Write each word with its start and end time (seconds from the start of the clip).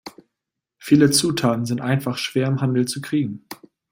Viele 0.79 1.11
Zutaten 1.11 1.67
sind 1.67 1.79
einfach 1.79 2.17
schwer 2.17 2.47
im 2.47 2.59
Handel 2.59 2.87
zu 2.87 3.01
kriegen. 3.01 3.45